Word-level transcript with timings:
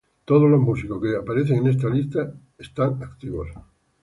Todos 0.25 0.49
los 0.49 0.59
músicos 0.59 0.99
que 0.99 1.15
aparecen 1.15 1.57
en 1.59 1.67
esta 1.67 1.87
lista 1.87 2.33
están 2.57 3.03
activos. 3.03 3.49